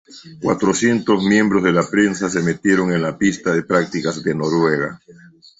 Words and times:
Cuatrocientos 0.41 1.21
miembros 1.23 1.61
de 1.61 1.71
la 1.73 1.87
prensa 1.87 2.27
se 2.27 2.41
metieron 2.41 2.91
en 2.91 3.03
la 3.03 3.19
pista 3.19 3.53
de 3.53 3.61
prácticas 3.61 4.23
de 4.23 4.33
Noruega. 4.33 4.99